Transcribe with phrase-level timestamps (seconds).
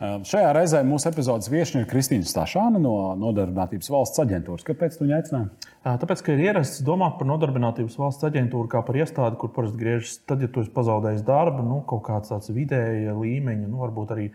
[0.00, 4.64] Šajā reizē mūsu epizodes viesiņa ir Kristīna Stašāna no Nodarbinātības valsts aģentūras.
[4.64, 5.68] Kāpēc tu viņu aicināji?
[5.84, 10.16] Tāpēc, ka ir ierasts domāt par Nodarbinātības valsts aģentūru kā par iestādi, kur parasti griežas
[10.24, 14.26] tad, ja tu esi pazaudējis darbu, nu, kaut kāds tāds vidēja līmeņa, nu, varbūt arī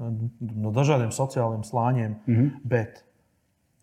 [0.00, 2.16] no dažādiem sociāliem slāņiem.
[2.24, 2.50] Mm -hmm.
[2.64, 3.04] Bet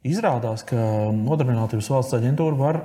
[0.07, 0.77] Izrādās, ka
[1.13, 2.77] Nodarbinātības valsts aģentūra var,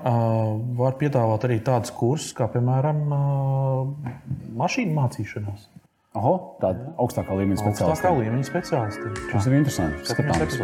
[0.76, 3.04] var piedāvāt arī tādus kursus, kā piemēram
[4.58, 5.68] mašīnu mācīšanās.
[6.12, 7.88] Oho, tāda augstākā līmeņa speciālisti.
[7.88, 9.12] Augstākā līmeņa speciālisti.
[9.30, 10.04] Tas ir interesanti.
[10.12, 10.58] Skatāmies.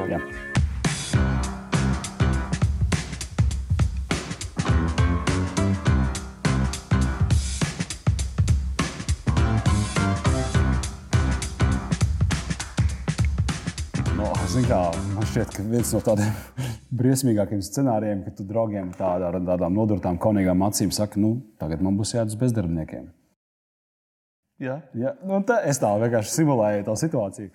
[14.69, 14.83] Kā,
[15.15, 16.35] man šķiet, ka viens no tādiem
[17.01, 21.97] briesmīgākiem scenārijiem, ka tu draugiem tādā, ar tādām nodurtām, kaunīgām acīm saki, nu, tagad man
[21.97, 23.07] būs jādodas bezdarbniekiem.
[24.59, 24.81] Ja?
[24.99, 27.51] Ja, nu, tā, es tā vienkārši simulēju to situāciju.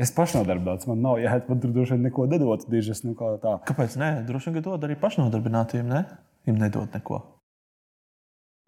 [0.00, 2.62] Es pašnodarbināts, man nav jāiet, man tur droši vien neko nedod.
[2.70, 3.58] Dižas, nu, kā tā.
[3.68, 3.98] Kāpēc?
[4.00, 5.90] Nē, droši vien, dod arī pašnodarbinātiem.
[5.90, 6.04] Ne?
[6.46, 7.20] Viņam nedod neko.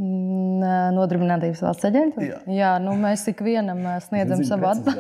[0.03, 2.27] Nodarbinātības valsts aģentūra.
[2.27, 2.39] Jā.
[2.51, 4.95] Jā, nu mēs ikvienam sniedzam savu atbalstu.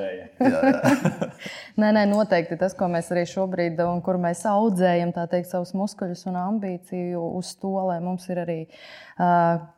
[1.81, 5.75] nē, nē, noteikti tas, ko mēs arī šobrīd, un kur mēs audzējam, tā teikt, savus
[5.79, 8.77] muskuļus un ambīciju uz to, lai mums ir arī uh,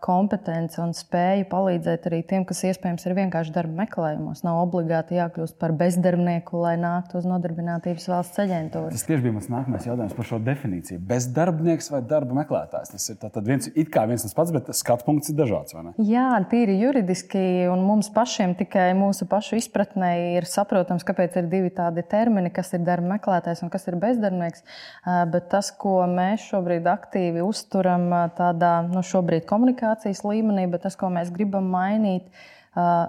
[0.04, 4.40] kompetence un spēja palīdzēt arī tiem, kas iespējams ir vienkārši darba meklējumos.
[4.46, 8.92] Nav obligāti jākļūst par bezdarbnieku, lai nāktu uz Nodarbinātības valsts aģentūru.
[8.94, 11.00] Tas tieši bija mans nākamais jautājums par šo definīciju.
[11.10, 12.94] Bezdarbnieks vai darba meklētājs?
[12.94, 15.76] Tas ir viens, it kā viens tas pats, bet skatu punkts ir dažāds.
[16.00, 21.74] Jā, tīri juridiski, un mums pašiem tikai mūsu pašu izpratnē ir saprotams, kāpēc ir divi
[21.74, 24.64] tādi termini, kas ir darba meklētājs un kas ir bezdarbnieks.
[25.04, 31.10] Bet tas, ko mēs šobrīd aktīvi uzturam, tādā nu, šobrīd komunikācijas līmenī, bet tas, ko
[31.12, 32.28] mēs gribam mainīt,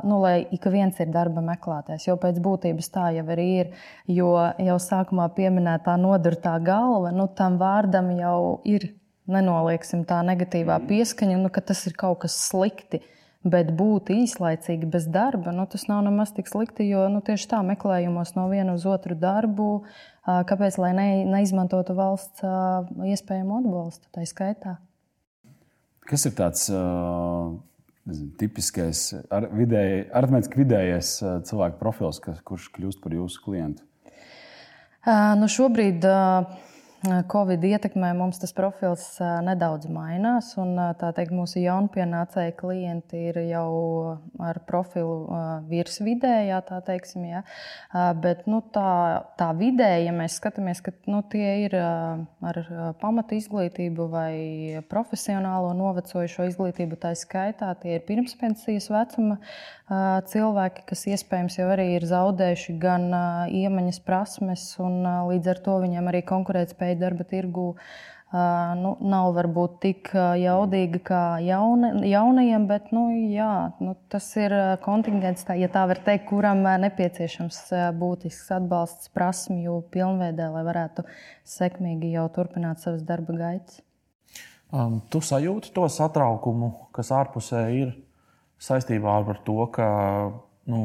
[0.06, 2.06] nu, lai ik viens ir darba meklētājs.
[2.08, 3.72] Jo pēc būtības tā jau arī ir.
[4.08, 8.92] Jo jau sākumā pieminētā nodurtā galva, nu, tam vārdam jau ir
[9.26, 13.02] nenolieksim tā negatīvā pieskaņa, nu, ka tas ir kaut kas slikti.
[13.46, 17.59] Bet būt īslaicīgi bez darba, nu, tas nav nemaz tik slikti, jo nu, tieši tā
[17.66, 19.68] meklējumos no viena uz otru darbu,
[20.25, 22.42] kāpēc ne, neizmantotu valsts
[23.06, 24.80] iespējamo atbalstu tā skaitā.
[26.06, 31.16] Kas ir tāds nezinu, tipiskais, ar vidēji, arhitmētiski vidējais
[31.50, 33.82] cilvēku profils, kas, kurš kļūst par jūsu klientu?
[35.40, 36.06] Nu, šobrīd
[37.32, 39.04] Covid ietekmē mums tas profils
[39.46, 40.54] nedaudz mainās.
[40.62, 43.70] Un, teikt, mūsu jaunpienācēji klienti ir jau
[44.42, 45.40] ar profilu
[45.70, 47.28] virsvidējā, tā teiksim.
[47.30, 47.44] Ja?
[48.22, 52.62] Bet nu, tā, tā vidēji, ja mēs skatāmies, ka nu, tie ir ar
[53.02, 54.34] pamatu izglītību vai
[54.90, 59.40] profesionālo novecojušo izglītību, tā skaitā tie ir pirmspensijas vecuma
[60.32, 63.12] cilvēki, kas iespējams jau arī ir zaudējuši gan
[63.54, 67.72] iemaņas, prasmes, un līdz ar to viņiem arī konkurētspēja darba tirgū
[68.79, 70.09] nu, nav varbūt tik
[70.41, 76.01] jaudīga kā jauna, jaunajiem, bet nu, jā, nu, tas ir kontingents, tā, ja tā var
[76.03, 77.61] teikt, kuram nepieciešams
[78.00, 81.06] būtisks atbalsts prasmju pilnveidē, lai varētu
[81.47, 83.83] sekmīgi jau turpināt savas darba gaitas.
[84.73, 87.94] Um, tu sajūti to satraukumu, kas ārpusē ir
[88.59, 89.88] saistībā ar to, ka
[90.72, 90.79] nu,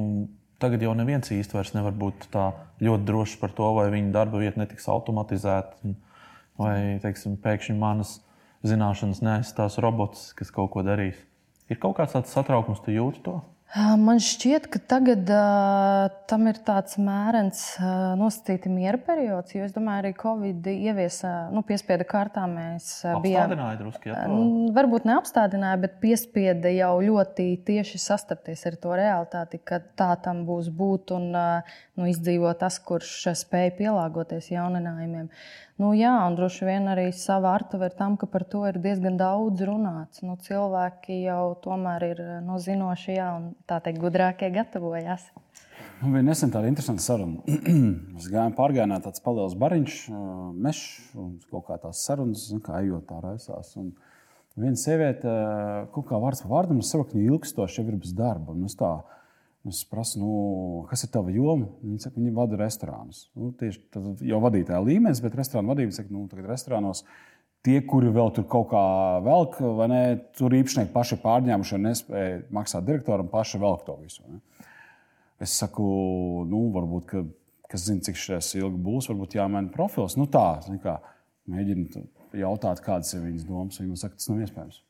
[0.61, 2.51] tagad jau neviens īsti vairs nevar būt tā
[2.85, 5.95] ļoti drošs par to, vai viņa darba vieta netiks automatizēta,
[6.61, 8.19] vai teiksim, pēkšņi manas
[8.67, 11.19] zināšanas neaizstās robots, kas kaut ko darīs.
[11.71, 13.39] Ir kaut kāds tāds satraukums, tu jūti to?
[13.71, 19.55] Man šķiet, ka tagad uh, tam ir tāds mērens, uh, nosacīti miera periods.
[19.55, 23.55] Jo es domāju, arī Covid ieviesa, nu, piespieda kārtā mēs uh, bijām.
[23.79, 24.41] Druski, ja, to...
[24.75, 30.73] Varbūt neapstādināja, bet piespieda jau ļoti tieši sastapties ar to realitāti, ka tā tam būs
[30.75, 35.31] būt un uh, nu, izdzīvot tas, kurš spēj pielāgoties jauninājumiem.
[35.81, 39.15] Nu, jā, un droši vien arī sava artava ir tam, ka par to ir diezgan
[39.17, 40.21] daudz runāts.
[40.21, 45.31] Nu, cilvēki jau tomēr ir no nu, zinoši, jā, un tā teikt, gudrākie gatavojas.
[46.03, 47.41] Man bija nesen tāda interesanta saruna.
[48.13, 49.97] Mēs gājām pārgājienā, tāds paliels bariņš,
[50.67, 50.85] mežs
[51.17, 53.73] un kaut kā tās sarunas, kā ejot tā raisās.
[53.81, 53.95] Un
[54.61, 55.33] viena sieviete,
[55.97, 58.53] kaut kā vārds par vārdam, viņa ilgstoši jau ir bez darba.
[58.53, 58.99] Un es tā,
[59.69, 60.29] Es prasu, nu,
[60.89, 61.67] kas ir tava joma?
[61.85, 63.27] Viņa saka, viņa vada restorānus.
[63.37, 63.83] Nu, tieši
[64.31, 67.03] jau vadītāja līmenis, bet restorāna vadība saka, nu, tagad restorānos
[67.67, 68.85] tie, kuri vēl tur kaut kā
[69.27, 70.01] velk, vai ne,
[70.39, 74.25] tur īpašnieki paši pārņēmuši un nespēja maksāt direktoram, paši velk to visu.
[74.33, 74.41] Ne?
[75.45, 75.85] Es saku,
[76.49, 77.25] nu, varbūt, ka,
[77.69, 80.17] kas zina, cik šis ilgi būs, varbūt jāmaina profils.
[80.17, 80.47] Nu, tā,
[80.81, 80.99] kā,
[81.53, 82.07] mēģinu
[82.41, 83.81] jautāt, kādas ir viņas domas.
[83.81, 84.81] Viņa saka, tas nav iespējams.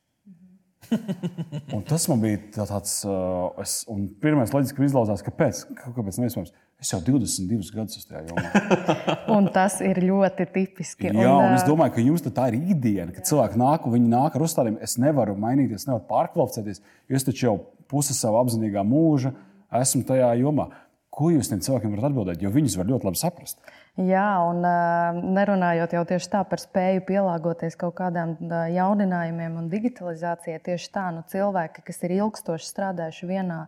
[1.76, 5.62] Un tas man bija tā- tāds, uh, es, un pirmais loģiski izlauzās, kāpēc.
[5.84, 6.52] Kāpēc neiespējams?
[6.80, 8.84] Es jau 22 gadus esmu tajā jomā.
[9.36, 11.10] Un tas ir ļoti tipiski.
[11.12, 14.08] Jā, un es ā, domāju, ka jums tā ir ikdiena, kad cilvēki nāk un viņi
[14.08, 14.80] nāk ar uzstādījumu.
[14.86, 16.80] Es nevaru mainīties, nevaru pārkvalificēties,
[17.10, 17.54] jo es taču jau
[17.92, 19.34] pusi savu apzinīgā mūža
[19.82, 20.70] esmu tajā jomā.
[21.10, 22.42] Ko jūs tiem cilvēkiem varat atbildēt?
[22.42, 23.58] Jo viņus var ļoti labi saprast.
[23.98, 28.36] Jā, un ā, nerunājot jau tieši tā par spēju pielāgoties kaut kādām
[28.76, 33.64] jauninājumiem un digitalizācijai, tieši tā, nu, cilvēki, kas ir ilgstoši strādājuši vienā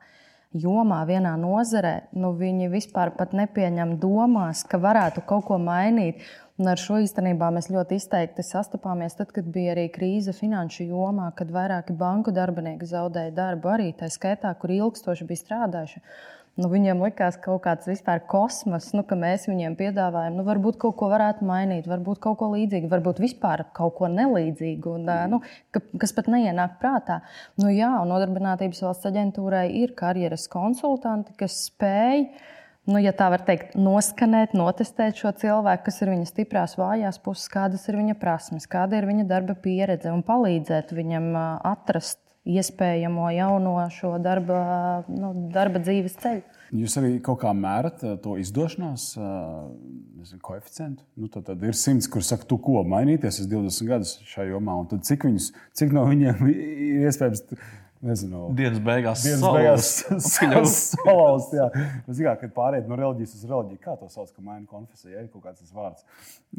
[0.55, 6.23] jomā, vienā nozarē, nu, viņi vispār nepieņem domās, ka varētu kaut ko mainīt.
[6.61, 11.31] Un ar šo īstenībā mēs ļoti izteikti sastapāmies tad, kad bija arī krīze finanšu jomā,
[11.35, 16.03] kad vairāki banku darbinieki zaudēja darbu arī tā skaitā, kur ilgstoši bija strādājuši.
[16.61, 20.99] Nu, viņiem likās kaut kāds vispār kosmos, nu, ka mēs viņiem piedāvājam, nu, varbūt kaut
[21.01, 25.39] ko varētu mainīt, varbūt kaut ko līdzīgu, varbūt vispār kaut ko nelīdzīgu, un, ā, nu,
[25.73, 27.23] ka, kas pat neienāk prātā.
[27.57, 32.27] Nu, jā, un Nodarbinātības valsts aģentūrai ir karjeras konsultanti, kas spēj.
[32.85, 37.49] Nu, ja tā var teikt, noskanēt, notestēt šo cilvēku, kas ir viņa stiprās, vājās puses,
[37.49, 43.77] kādas ir viņa prasmes, kāda ir viņa darba pieredze, un palīdzēt viņam atrast iespējamo jauno
[43.95, 44.63] šo darba,
[45.09, 46.43] nu, darba dzīves ceļu.
[46.73, 49.27] Jūs arī kaut kā mērat eh, to izdošanās eh,
[50.23, 51.05] nezinu, koeficientu.
[51.21, 54.79] Nu, tad, tad ir simts, kuriem saka, tu ko mainīties, es 20 gadus šajā jomā,
[54.81, 57.45] un cik, viņus, cik no viņiem ir iespējams.
[58.03, 60.09] Nezinu, Dienas beigās Dienas salauzt.
[60.11, 61.53] beigās salauzt.
[62.27, 65.29] kā, Kad pārējiem no reliģijas uz reliģiju, kā to sauc, ka maina konfesija, ja ir
[65.31, 66.03] kaut kāds tas vārds.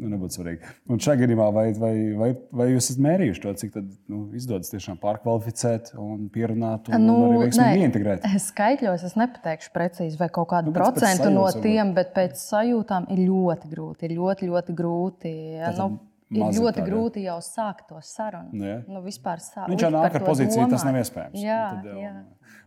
[0.00, 0.70] Nu, nebūtu svarīgi.
[0.90, 2.30] Un šajā gadījumā, vai, vai, vai,
[2.62, 7.18] vai jūs esat mērījuši to, cik tad, nu, izdodas tiešām pārkvalificēt un pierunāt un, nu,
[7.20, 8.26] un arī veiksmīgi ieintegrēt?
[8.46, 11.68] Skaitļos es nepateikšu precīzi, vai kaut kādu Nu, procentu no sajūtas varbūt.
[11.68, 14.08] tiem, bet pēc sajūtām ir ļoti grūti.
[14.08, 15.36] Ir ļoti, ļoti grūti.
[15.60, 16.00] Ja, Tātad nu,
[16.30, 18.50] ir ļoti tādi, grūti jau sākt to sarunu.
[18.52, 18.78] Nu, jā.
[18.88, 19.68] Nu, vispār sākt.
[19.70, 21.40] Viņš jau nāk ar pozīciju, tas nav iespējams.
[21.42, 22.14] Jā, Tad, jau- jā.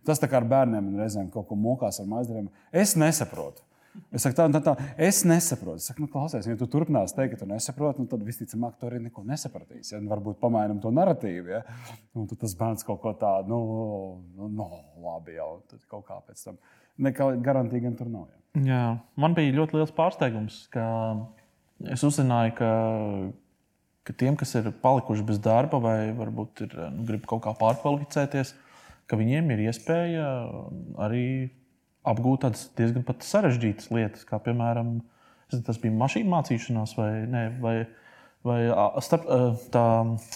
[0.05, 2.49] Tas tā kā ar bērniem un reizēm kaut ko mokās ar maizdariem.
[2.71, 3.63] Es nesaprotu.
[4.13, 5.81] Es saku, tā, tā, tā, es nesaprotu.
[5.81, 8.85] Es saku, nu, klausies, ja tu turpināsi teikt, ka tu nesaproti, nu, tad visticamāk, tu
[8.85, 9.95] arī neko nesapratīsi.
[9.95, 9.99] Ja?
[10.03, 11.49] Nu, Varbūt pamainām to narratīvu.
[11.49, 11.63] Ja?
[12.13, 14.67] Nu, tad tas bērns kaut ko tādu, nu, nu, nu,
[15.01, 16.59] labi, jau tad kaut kā pēc tam.
[16.99, 18.27] Nekā garantija gan tur nav.
[18.29, 18.61] Ja?
[18.67, 18.83] Jā,
[19.17, 20.85] man bija ļoti liels pārsteigums, ka
[21.93, 22.69] es uzzināju, ka,
[24.07, 28.53] ka tiem, kas ir palikuši bez darba vai varbūt ir, nu, grib kaut kā pārkvalificēties,
[29.07, 30.27] ka viņiem ir iespēja
[31.03, 31.27] arī
[32.07, 34.99] apgūt tādas diezgan sarežģītas lietas, kā piemēram,
[35.51, 37.75] tas bija mašīnu mācīšanās vai, ne, vai,
[38.45, 38.59] vai
[39.03, 39.27] starp,
[39.73, 39.83] tā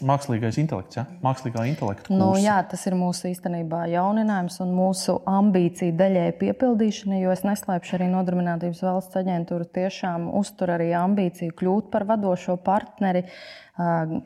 [0.07, 0.97] mākslīgais intelekts.
[0.99, 1.05] Ja?
[1.23, 2.11] Mākslīgā intelekta.
[2.11, 2.45] Nu, kursi.
[2.47, 8.11] jā, tas ir mūsu īstenībā jauninājums un mūsu ambīcija daļēji piepildīšana, jo es neslēpšu arī
[8.11, 13.25] Nodarbinātības valsts aģentūra tiešām uztur arī ambīciju kļūt par vadošo partneri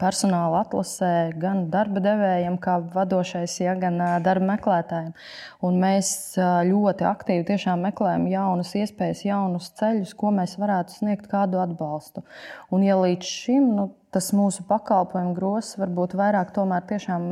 [0.01, 5.13] personāla atlasē gan darba devējiem, kā vadošais, ja, gan darba meklētājiem.
[5.65, 6.09] Un mēs
[6.69, 12.25] ļoti aktīvi tiešām meklējam jaunas iespējas, jaunus ceļus, ko mēs varētu sniegt kādu atbalstu.
[12.73, 17.25] Un, ja līdz šim nu, tas mūsu pakalpojumu grozs varbūt vairāk tiešām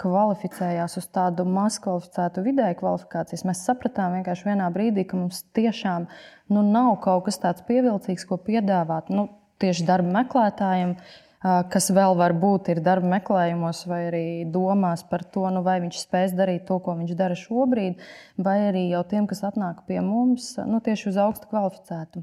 [0.00, 3.44] kvalificējās uz tādu maz kvalificētu vidēju kvalifikācijas.
[3.48, 6.08] Mēs sapratām vienkārši vienā brīdī, ka mums tiešām
[6.54, 9.28] nu, nav kaut kas tāds pievilcīgs, ko piedāvāt nu,
[9.60, 10.96] tieši darba meklētājiem.
[11.42, 16.36] Kas vēl var būt darba meklējumos, vai arī domās par to, nu, vai viņš spēs
[16.38, 17.98] darīt to, ko viņš dara šobrīd,
[18.38, 22.22] vai arī jau tiem, kas atnāk pie mums, nu, tieši uz augstu kvalificētu.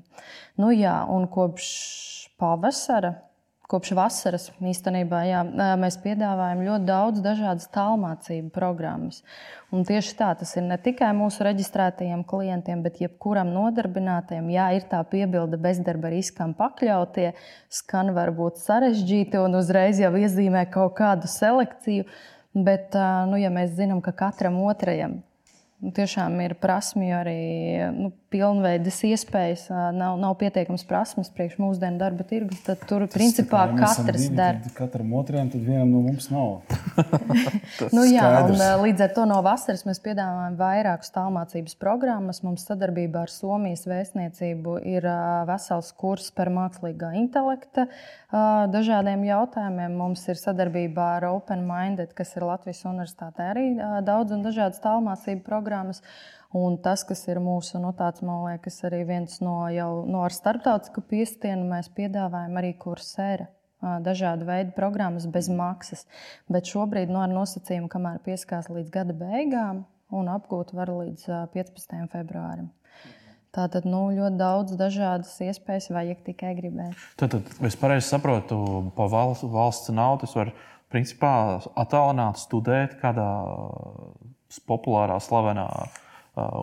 [0.63, 1.67] Nu, jā, un kopš
[2.39, 3.17] pavasara
[3.69, 5.43] Kopš vasaras īstenībā jā,
[5.77, 9.19] mēs piedāvājam ļoti daudz dažādas tālmācību programmas.
[9.69, 14.49] Un tieši tā tas ir ne tikai mūsu reģistrētajiem klientiem, bet jebkuram nodarbinātajam.
[14.49, 17.35] Jā, ir tā piebilde bezdarba riskam pakļautie,
[17.69, 22.09] skan varbūt sarežģīti un uzreiz jau iezīmē kaut kādu selekciju.
[22.57, 22.97] Bet,
[23.29, 25.19] nu, ja mēs zinām, ka katram otrajam
[25.79, 27.39] nu, tiešām ir prasmju arī
[27.95, 33.73] nu, pilnveidas iespējas, nav, nav pietiekams prasmes priekš mūsdienu darba tirgus, tad tur principā Tā
[33.73, 36.61] kā mēs esam katrs tad Katram otrajam, tad vienam no mums nav.
[37.95, 42.41] Nu, jā, un, līdz ar to no vasaras mēs piedāvājam vairākas tālmācības programmas.
[42.45, 45.07] Mums sadarbībā ar Somijas vēstniecību ir
[45.49, 47.87] vesels kurs par mākslīgā intelekta
[48.73, 49.95] dažādiem jautājumiem.
[49.99, 53.69] Mums ir sadarbībā ar Open Minded, kas ir Latvijas Universitātē arī
[54.05, 56.03] daudz un dažādas tālmācību programmas.
[56.57, 60.33] Un tas, kas ir mūsu, nu, tāds, man liekas, arī viens no jau no ar
[60.33, 63.45] starptautisku piestienu, mēs piedāvājam arī kursēru
[63.79, 66.07] dažādu veidu programmas bez maksas.
[66.51, 72.09] Bet šobrīd no nosacījuma, kamēr pieskās līdz gada beigām, un apgūt var līdz ā, 15.
[72.11, 72.71] februārim.
[73.55, 76.97] Tātad nu, ļoti daudz dažādas iespējas, vajag tikai gribēt.
[77.17, 78.59] Tad, tad es pareizi saprotu,
[78.97, 80.53] pa valsts, valsts naudu es varu
[80.89, 81.31] principā
[81.77, 83.29] attālināt, studēt kādā
[84.69, 85.65] populārā, slavenā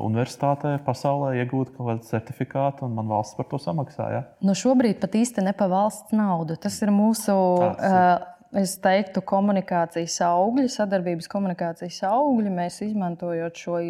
[0.04, 4.08] universitātē pasaulē, iegūt kaut kādu certifikātu, un man valsts par to samaksā.
[4.12, 4.22] Ja?
[4.44, 6.58] Nu šobrīd pat īsti ne pa valsts naudu.
[6.60, 7.36] Tas ir mūsu.
[7.64, 12.52] Tāds, uh, Es teiktu, komunikācijas augļi, sadarbības komunikācijas augļi.
[12.54, 13.80] Mēs izmantojot šo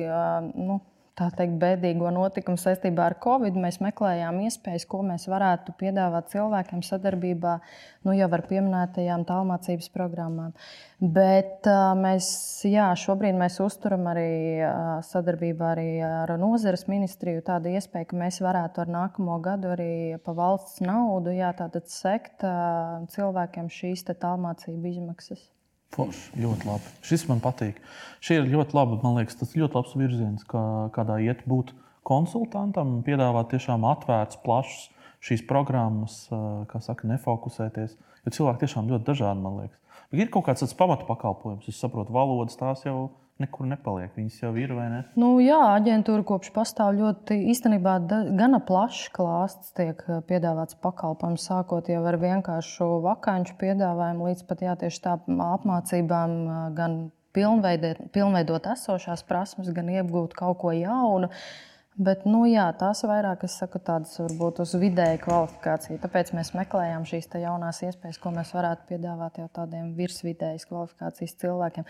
[0.56, 0.80] nu,
[1.16, 6.82] tā teikt, bēdīgo notikumu saistībā ar Covid, mēs meklējām iespējas, ko mēs varētu piedāvāt cilvēkiem
[6.84, 7.54] sadarbībā
[8.04, 10.52] nu, jau ar pieminētajām tālmācības programmām.
[11.00, 11.68] Bet
[12.00, 12.28] mēs,
[12.68, 14.28] jā, šobrīd mēs uzturam arī
[15.08, 19.90] sadarbībā arī ar nozares ministriju tādu iespēju, ka mēs varētu ar nākamo gadu arī
[20.24, 21.52] pa valsts naudu jā,
[21.90, 22.44] sekt
[23.16, 25.55] cilvēkiem šīs tālmācību izmaksas.
[25.96, 26.92] Forši, ļoti labi.
[27.08, 27.78] Šis man patīk.
[28.24, 30.62] Šī ir ļoti laba, man liekas, tas ļoti labs virziens, kā,
[30.92, 31.72] kādā iet būt
[32.06, 34.90] konsultantam, piedāvāt tiešām atvērts, plašs
[35.24, 36.26] šīs programmas,
[36.70, 37.96] kā saka, nefokusēties.
[38.26, 39.80] Jo cilvēki tiešām ļoti dažādi, man liekas.
[40.12, 44.12] Bet ir kaut kāds pamatu pakalpojums, es saprotu, valodas tās jau ir nekur nepaliek.
[44.16, 45.00] Viņas jau ir vai ne?
[45.18, 51.90] Nu, jā, aģentūra kopš pastāv ļoti īstenībā gana plašs klāsts tiek eh, piedāvāts pakalpojums, sākot
[51.92, 56.98] jau ar vienkāršu vakāņu piedāvājumu līdz pat jā, tieši tā apmācībām eh, gan
[57.36, 61.28] pilnveidot, pilnveidot esošās prasmes, gan iegūt kaut ko jaunu.
[61.96, 65.96] Bet, nu, jā, tās vairāk, es saku, tādas varbūt uz vidēju kvalifikāciju.
[66.02, 71.86] Tāpēc mēs meklējām šīs jaunās iespējas, ko mēs varētu piedāvāt jau tādiem virsvidējas kvalifikācijas cilvēkiem.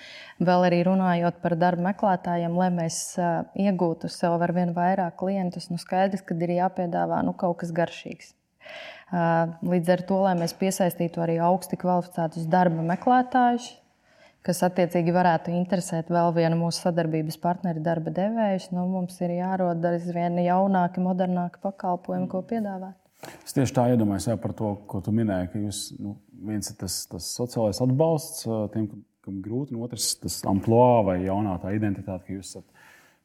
[0.47, 3.01] Vēl arī runājot par darba meklētājiem, lai mēs
[3.59, 8.31] iegūtu sev ar vien vairāk klientus, nu skaidrs, ka ir jāpiedāvā nu, kaut kas garšīgs.
[9.11, 13.73] Līdz ar to, lai mēs piesaistītu arī augsti kvalificētus darba meklētājus,
[14.47, 19.85] kas attiecīgi varētu interesēt vēl vienu mūsu sadarbības partneri, darba devējus, nu, mums ir jārod
[19.91, 22.95] aizvien jaunāki, modernāki pakalpojumi, ko piedāvāt.
[23.43, 27.01] Es tieši tā iedomājos par to, ko tu minēji, ka jūs, nu, viens ir tas,
[27.11, 28.89] tas sociālais atbalsts tiem,
[29.27, 32.76] kam grūti, un otrs tas amplitūda vai jaunā tā identitāte, ka jūs esat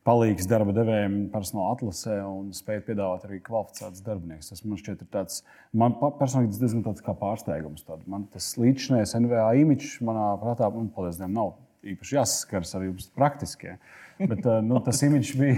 [0.07, 4.49] palīgs darba devējiem personāla atlasē un spēj piedāvāt arī kvalificētus darbiniekus.
[4.51, 5.41] Tas man šķiet, tāds,
[5.77, 7.85] man personīgi tas diezgan tāds kā pārsteigums.
[7.87, 11.53] Tad man tas līdzinājums NVA imidžs manā prātā, un paldies Dievam, nav
[11.87, 13.77] īpaši jāsaskars ar jums praktiskie.
[14.21, 15.55] Bet uh, nu, tas imidžs bija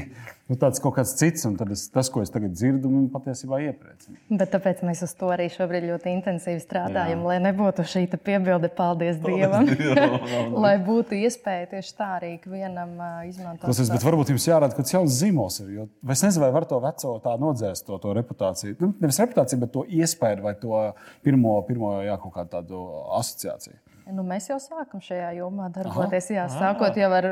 [0.47, 4.15] nu, tāds kaut kāds cits, un es, tas, ko es tagad dzirdu, man patiesībā iepriecina.
[4.39, 7.27] Bet tāpēc mēs uz to arī šobrīd ļoti intensīvi strādājam, Jā.
[7.31, 9.67] lai nebūtu šī piebilde, paldies Dievam,
[10.65, 12.95] lai būtu iespēja tieši tā arī vienam
[13.27, 13.67] izmantot.
[13.67, 15.59] Klausies, bet varbūt jums jārāda kaut kāds jauns zīmols.
[15.65, 18.77] Ir, jo, es nezinu, vai var to veco tā nodzēst, to, to reputāciju.
[18.79, 20.85] Nu, nevis reputāciju, bet to iespēju vai to
[21.25, 22.85] pirmo, pirmo jā, kaut kādu tādu
[23.19, 23.82] asociāciju.
[24.11, 26.25] Nu, mēs jau sākam šajā jomā darboties.
[26.33, 27.25] Jā, sākot jau ar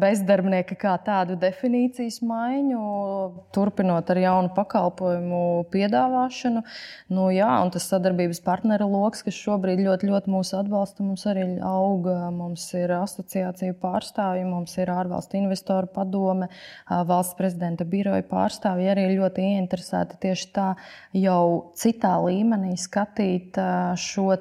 [0.00, 2.84] bezdarbnieka kā tādu definīcijas maiņu,
[3.52, 6.62] turpinot ar jaunu pakalpojumu piedāvāšanu.
[7.12, 11.44] Nu, jā, un tas sadarbības partneru lokus, kas šobrīd ļoti, ļoti mūs atbalsta, mums arī
[11.60, 12.30] auga.
[12.32, 16.48] Mums ir asociāciju pārstāvji, mums ir ārvalstu investoru padome,
[16.88, 20.70] valsts prezidenta biroja pārstāvji arī ļoti ieinteresēti tieši tā
[21.12, 21.44] jau
[21.76, 23.60] citā līmenī skatīt
[24.00, 24.32] šo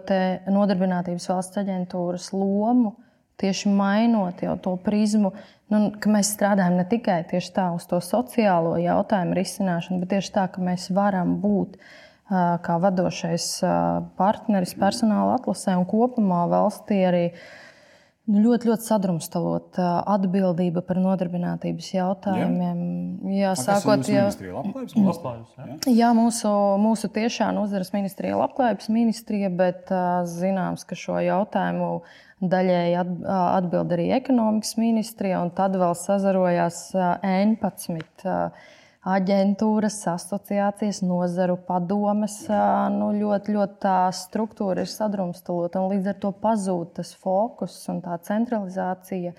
[0.56, 2.94] nodarbinātības valsts aģentūras lomu,
[3.42, 5.34] tieši mainot to prizmu,
[5.74, 10.48] nu, ka mēs strādājam ne tikai tā uz to sociālo jautājumu risināšanu, bet tieši tā,
[10.54, 11.80] ka mēs varam būt
[12.66, 13.50] kā vadošais
[14.18, 17.28] partneris personāla atlasē un kopumā valstī arī.
[18.26, 22.80] Nu, ļoti, ļoti sadrumstalot atbildība par nodarbinātības jautājumiem.
[23.30, 24.24] Jā, jā sākot jau
[24.98, 25.14] no
[25.94, 29.94] jā, mūsu, mūsu tiešā nozares ministrija, labklājības ministrija, bet
[30.32, 31.92] zināms, ka šo jautājumu
[32.42, 32.98] daļēji
[33.30, 38.26] atbild arī ekonomikas ministrija, un tad vēl sazarojās 11
[39.06, 42.40] aģentūras, asociācijas, nozaru padomes.
[42.96, 48.02] Nu, ļoti, ļoti tā struktūra ir sadrumstalota, un līdz ar to pazūd tas fokus un
[48.06, 49.36] tā centralizācija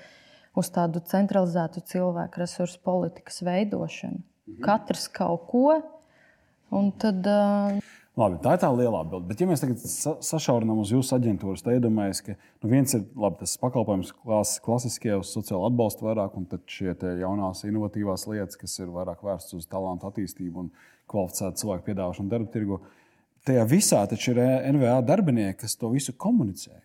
[0.56, 4.22] uz tādu centralizētu cilvēku resursu politikas veidošanu.
[4.22, 4.62] Mhm.
[4.64, 5.68] Katrs kaut ko,
[6.70, 7.26] un tad.
[7.26, 9.28] Uh, Labi, tā ir tā lielā bilde.
[9.28, 9.82] Bet, ja mēs tagad
[10.24, 15.12] sašaurinām uz jūsu aģentūras, tad iedomājieties, ka nu, viens ir labi, tas pakalpojums klas, klasiskie
[15.18, 19.68] uz sociālo atbalstu vairāk, un tad šie jaunās, inovatīvās lietas, kas ir vairāk vērstas uz
[19.68, 20.72] talantu attīstību un
[21.12, 22.80] kvalificētu cilvēku piedāvāšanu darba tirgu.
[23.46, 24.40] Tajā visā taču ir
[24.72, 26.80] NVA darbinieki, kas to visu komunicē.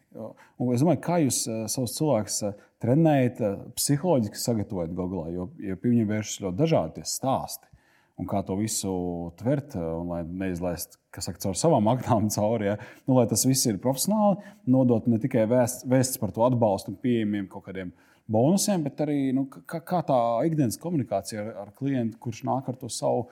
[0.60, 3.40] Un es domāju, kā jūs uh, savus cilvēkus uh, trenējat,
[3.80, 7.72] psiholoģiski sagatavojat galā, jo pie viņiem vēršas ļoti dažādi stāsti
[8.20, 8.94] un kā to visu
[9.40, 12.72] tvert, eh, un lai neizlaist saka, caur savām aknām cauri.
[12.72, 12.78] Ja?
[13.08, 17.02] Nu, lai tas viss ir profesionāli, nodot ne tikai vēsts, vēsts par to atbalstu un
[17.02, 17.94] pieejamiem kaut kādiem
[18.32, 22.80] bonusiem, bet arī nu, kā, kā tā ikdienas komunikācija ar, ar klientu, kurš nāk ar
[22.80, 23.28] to savu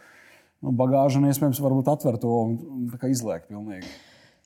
[0.63, 3.91] nu, bagāžu un iespējams varbūt atver to un izliekt pilnīgi.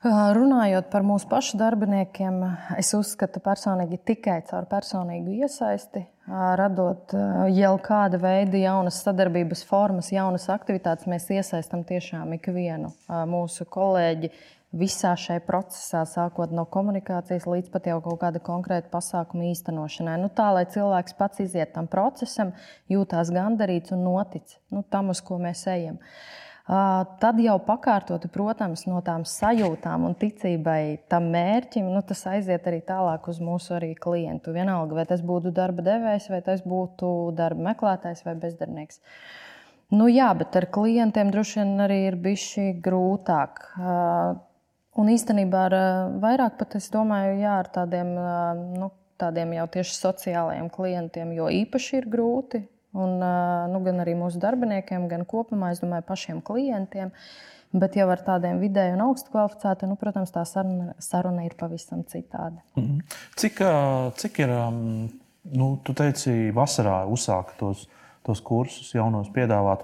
[0.04, 2.42] Runājot par mūsu pašu darbiniekiem,
[2.76, 7.14] es uzskatu personīgi tikai caur personīgu iesaisti, radot
[7.52, 12.94] jau kāda veida jaunas sadarbības formas, jaunas aktivitātes, mēs iesaistām tiešām ikvienu
[13.30, 14.32] mūsu kolēģi
[14.74, 20.16] visā šajā procesā, sākot no komunikācijas līdz pat jau kaut kāda konkrēta pasākuma īstenošanai.
[20.24, 22.56] Nu, tā, lai cilvēks pats iziet tam procesam,
[22.90, 26.00] jūtās gandarīts un notic nu, tam, uz ko mēs ejam.
[26.00, 32.70] Uh, Tad jau pakārtot, protams, no tām sajūtām un ticībai tam mērķim, nu, tas aiziet
[32.72, 34.54] arī tālāk uz mūsu klientu.
[34.56, 39.02] Vienalga, vai tas būtu darba devējs, vai tas būtu darba meklētājs vai bezdarbnieks.
[39.92, 42.48] Nu, jā, bet ar klientiem droši vien arī ir bijis
[42.80, 43.66] grūtāk.
[44.94, 45.76] Un īstenībā ar
[46.24, 48.16] vairāk pat es domāju, jā, ar tādiem,
[48.80, 48.88] nu,
[49.20, 52.64] tādiem jau tieši sociālajiem klientiem, jo īpaši ir grūti
[52.94, 53.18] Un,
[53.74, 57.10] nu, gan arī mūsu darbiniekiem, gan kopumā, es domāju, pašiem klientiem.
[57.74, 62.04] Bet jau ar tādiem vidēji un augstu kvalificētiem, nu, protams, tā saruna, saruna ir pavisam
[62.06, 62.62] citāda.
[62.76, 63.00] -hmm.
[63.36, 63.64] Cik,
[64.16, 64.54] cik ir,
[65.58, 67.90] nu, tu teici, vasarā uzsākt tos,
[68.22, 69.82] tos kursus, jaunos piedāvāt?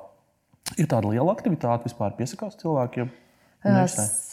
[0.78, 3.10] Ir tāda liela aktivitāte vispār piesakās cilvēkiem?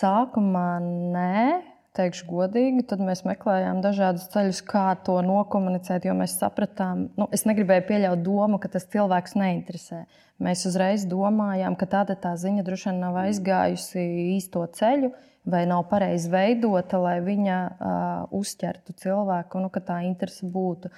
[0.00, 0.78] Sākumā
[1.14, 1.62] nē
[1.96, 7.46] teikšu godīgi, tad mēs meklējām dažādus ceļus, kā to nokomunicēt, jo mēs sapratām, nu, es
[7.48, 10.04] negribēju pieļaut domu, ka tas cilvēks neinteresē.
[10.42, 14.04] Mēs uzreiz domājām, ka tāda tā ziņa droši vien nav aizgājusi
[14.36, 15.14] īsto ceļu
[15.46, 20.90] vai nav pareizi veidota, lai viņa uh, uzķertu cilvēku, nu, ka tā interese būtu.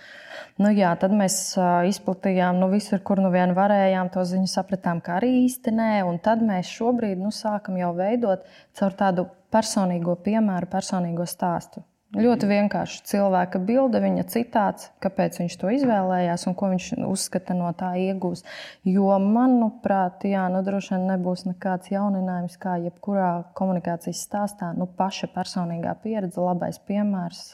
[0.62, 5.02] Nu, jā, tad mēs uh, izplatījām nu, visur, kur nu vien varējām, to ziņu sapratām,
[5.04, 5.90] ka arī īsti nē.
[6.08, 11.84] Un tad mēs šobrīd nu, sākam jau veidot caur tādu personīgo piemēru, personīgo stāstu.
[12.16, 17.68] Ļoti vienkārši cilvēka bilde, viņa citāts, kāpēc viņš to izvēlējās un ko viņš uzskata no
[17.76, 18.46] tā iegūs.
[18.88, 23.28] Jo, manuprāt, jā, nu, droši vien nebūs nekāds jauninājums, kā jebkurā
[23.58, 24.70] komunikācijas stāstā.
[24.72, 27.44] Nu, paša personīgā pieredze, labais piemērs.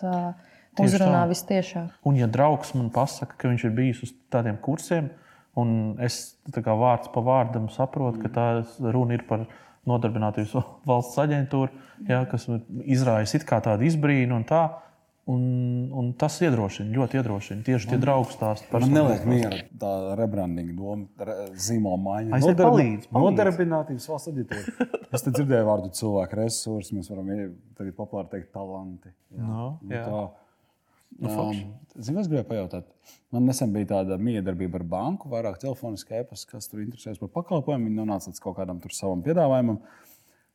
[0.79, 1.99] Tieši uzrunā vistiešāk.
[2.07, 5.11] Un, ja draugs man pasaka, ka viņš ir bijis uz tādiem kursiem,
[5.59, 8.49] un es kā vārds pa vārdam saprotu, ka tā
[8.95, 10.57] runa ir par viņa nodarbinātības
[10.91, 12.49] valsts aģentūra, ja, kas
[12.85, 14.65] izraisa tādu izbrīnu un tā.
[15.25, 15.45] Un,
[15.97, 17.63] un tas iedrošina, ļoti iedrošina.
[17.65, 18.91] Tieši tie draugi stāsta par to.
[18.91, 22.29] Man neliek miera tā rebrandinga doma, zīmola maiņa.
[22.37, 23.31] Es Nodarbi, palīdz, palīdz.
[23.31, 24.89] Nodarbinātības valsts aģentūra.
[25.17, 27.33] es te dzirdēju vārdu cilvēku resursi, mēs varam
[27.73, 29.15] tagad populāri teikt talanti.
[29.33, 29.47] Jā.
[29.49, 30.05] No, nu, jā.
[30.05, 30.44] Tā,
[31.19, 31.59] Nu, um,
[31.95, 32.89] Zinu, es gribēju pajautāt,
[33.35, 37.87] man nesen bija tāda miedarbība ar banku, vairāk telefoniski e-pasta, kas tur interesējas par pakalpojumu.
[37.87, 39.79] Viņi nonāca līdz kaut kādam savam piedāvājumam.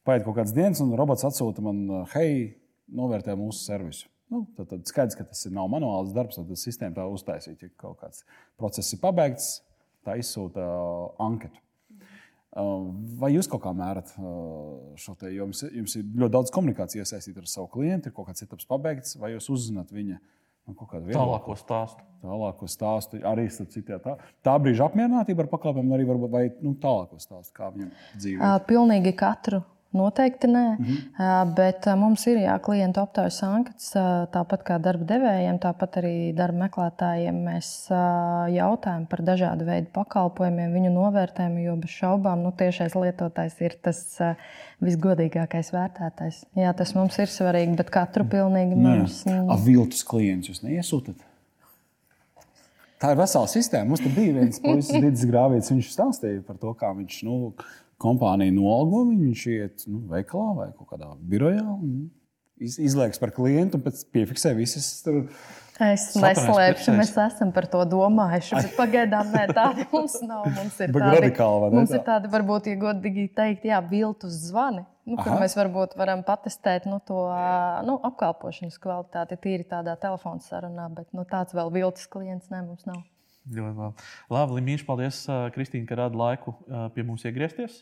[0.08, 1.80] Paiet kaut kādas dienas, un robots atsūta man,
[2.12, 2.58] hei,
[2.92, 4.10] novērtē mūsu servisu.
[4.30, 7.98] Nu, tad, tad skaidrs, ka tas nav manuāls darbs, tad sistēma tā uztaisīja, ja kaut
[8.04, 8.26] kāds
[8.60, 9.48] process ir pabeigts,
[10.06, 11.64] tā izsūta uh, anketu.
[12.50, 12.90] Uh,
[13.22, 17.14] vai jūs kaut kā mērat uh, šo te, jo jums, jums ir ļoti daudz komunikācijas
[17.14, 20.18] iesaistīta ar savu klientu, ir kaut kāds etaps pabeigts, vai jūs uzzināt viņa
[20.74, 22.06] nu, tālāko stāstu.
[22.20, 27.20] Tālāko stāstu arī citā, tā, tā brīža apmierinātība ar pakalpojumiem, arī varbūt, vai nu, tālāko
[27.22, 28.50] stāstu, kā viņam dzīvo.
[28.68, 31.54] Pilnīgi katru Noteikti nē, mm -hmm.
[31.56, 33.88] bet mums ir jā, klientu aptaujas anketas,
[34.30, 37.40] tāpat kā darba devējiem, tāpat arī darba meklētājiem.
[37.48, 37.90] Mēs
[38.54, 44.20] jautājam par dažādu veidu pakalpojumiem, viņu novērtējumu, jo bez šaubām nu, tiešais lietotājs ir tas
[44.80, 46.46] visgodīgākais vērtētājs.
[46.56, 49.26] Jā, tas mums ir svarīgi, bet katru pilnīgi mums.
[49.28, 51.26] Ar viltus klientus jūs neiesūtat?
[53.00, 53.88] Tā ir vesela sistēma.
[53.94, 55.72] Mums bija viens puisis, Digis Grāvīts.
[55.72, 57.54] Viņš stāstīja par to, kā viņš nu,
[58.02, 62.10] kompānija nolgo viņš iet nu, veikalā vai kaut kādā birojā un
[62.60, 64.92] izliekas par klientu un pēc piefiksē visas.
[65.06, 65.26] Tur,
[65.80, 68.58] Es neslēpšu, mēs esam par to domājuši.
[68.58, 70.50] Bet pagaidām nē, tāda mums nav.
[70.52, 74.84] Mums ir tādi, radikāli, mums ir tādi varbūt, ja godīgi teikt, jā, viltus zvani.
[75.08, 75.40] Nu, kur Aha.
[75.42, 77.22] mēs varbūt varam patestēt nu, to
[77.88, 82.84] nu, apkalpošanas kvalitāti tīri tādā telefona sarunā, bet nu, tāds vēl viltus klients ne, mums
[82.90, 83.00] nav.
[83.50, 84.08] Ļoti labi.
[84.34, 85.22] Labi, Limīši, paldies,
[85.56, 86.54] Kristīne, ka rada laiku
[86.96, 87.82] pie mums iegriezties.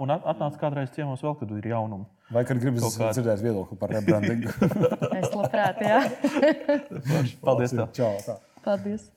[0.00, 2.06] Un atnāc kādreiz ciemos vēl, kad ir jaunumi.
[2.30, 3.16] Vai kad gribas kādu...
[3.18, 4.52] dzirdēt viedokli par rebrandingu?
[5.20, 6.02] es labprāt, jā.
[7.46, 7.74] paldies!
[7.74, 7.88] Tev.
[7.96, 8.12] Čau!
[8.26, 8.36] Tā.
[8.62, 9.08] Paldies!